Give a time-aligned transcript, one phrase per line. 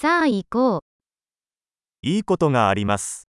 [0.00, 0.81] さあ行こう。
[2.01, 3.27] いいことがあります。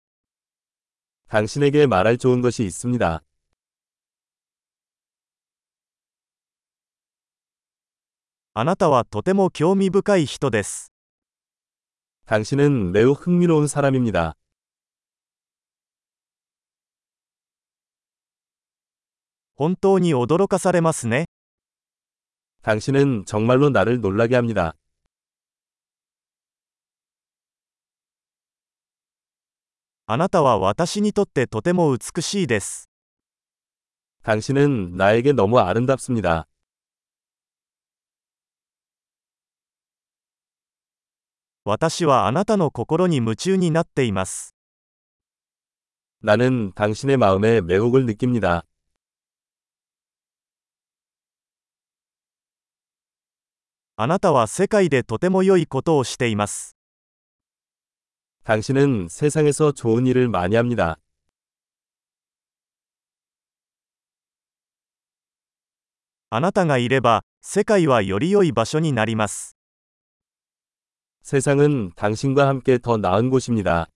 [1.29, 3.23] 당신에게 말할 좋은 것이 있습니다.
[8.55, 10.93] あなたはとても興味深い人です。
[12.27, 14.35] 당신은 매우 흥미로운 사람입니다.
[19.55, 21.25] 本当に驚かされますね。
[22.63, 24.75] 당신은 정말로 나를 놀라게 합니다.
[30.08, 32.90] あなたは私にとってとても美しいです。
[34.24, 36.48] 당신은 나에게 너무 아름답습니다.
[41.66, 44.54] 私はあなたの心に夢中になっています。
[46.22, 48.64] 나는 당신의 마음에 매혹을 느낍니다.
[53.96, 56.76] あなたは世界でとても良いことをしています。
[58.48, 60.98] 당신은 세상에서 좋은 일을 많이 합니다.
[66.30, 69.56] あなたがいれば、世界はより良い場所になります。
[71.22, 73.88] 세상은 당신과 함께 더 나은 곳입니다.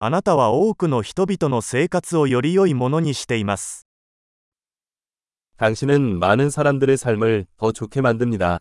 [0.00, 3.86] あなたは多くの人々の生活をより良いものにしています。
[5.58, 8.58] 당신은 많은 사람들의 삶을 더 좋게 만듭니다.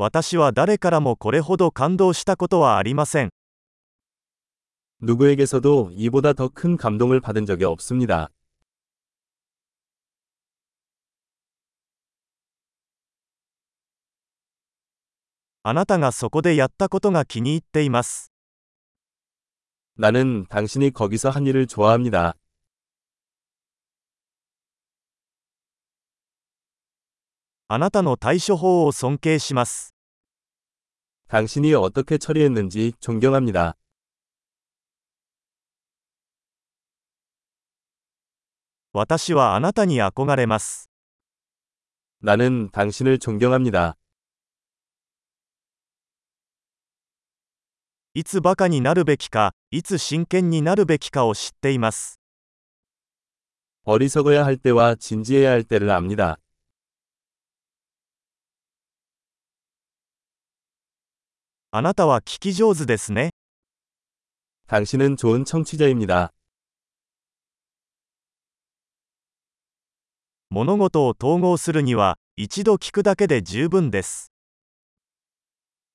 [0.00, 3.30] 私は誰からもこれほど感動したことはありません。
[5.00, 8.30] 누구에게서도 이보다 더 큰 감동을 받은 적이 없습니다.
[15.62, 18.30] あなたがそこでやったことが気に入っています。
[19.98, 22.36] 나는 당신이 거기서 한 일을 좋아합니다.
[27.68, 29.89] あなたの対処法を尊敬します。
[31.30, 33.74] 당신이 어떻게 처리했는지 존경합니다.
[38.92, 40.88] 私はあなたに憧れます。
[42.20, 43.96] 나는 당신을 존경합니다.
[48.14, 52.18] いつバカになるべきか、いつ真剣になるべきかを知っています。
[53.84, 56.38] 어리석어야 할 때와 진지해야 할 때를 압니다.
[61.70, 63.30] あなたは聞き上手ですね。
[64.66, 66.32] 당신은 좋은 청취자입니다.
[70.50, 74.32] 物事を統合するには、一度聞くだけで十分です。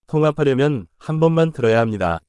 [0.07, 2.21] 통합하려면 한 번만 들어야 합니다.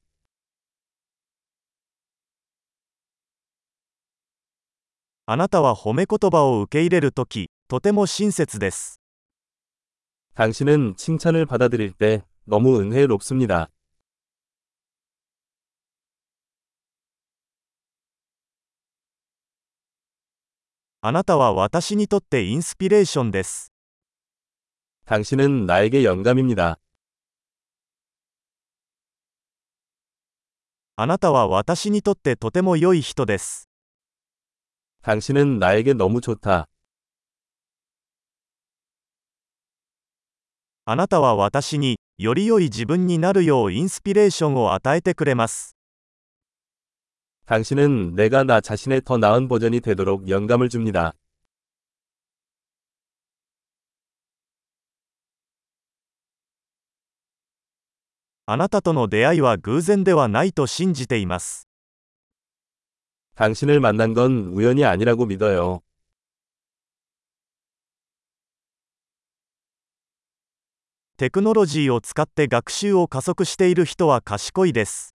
[5.25, 8.99] あなたは褒め言葉を受け入れるとき、とても親切です。
[10.33, 13.69] 당신은 칭찬을 받아들일 때 너무 은혜롭습니다.
[21.05, 23.73] あなたは私にとってインスピレーションです。
[25.05, 26.79] 당신은 나에게 영감입니다.
[30.95, 33.67] あなたは私にとってとても良い人です。
[35.01, 36.69] 당신은 나에게 너무 좋다.
[40.87, 45.75] あなたは私により良い自分になるようインスピレーションを与えてくれます。
[47.45, 51.13] 당신은 내가 나 자신의 더 나은 버전이 되도록 영감을 줍니다.
[58.45, 61.67] あなたとの出会いは偶然ではないと信じています。
[63.35, 65.81] 당신을 만난 건 우연이 아니라고 믿어요.
[71.17, 75.15] テクノロジーを使って学習を加速している人は賢いです。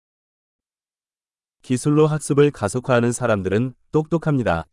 [1.63, 4.67] 기술로 학습을 가속화하는 사람들은 똑똑합니다.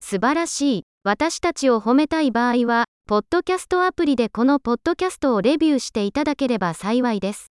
[0.00, 0.82] 素晴らしい。
[1.02, 7.52] 私たちを褒めたい場合は、ポッドキャストアプリでこのポッドキャストをレビューしていただければ幸いです。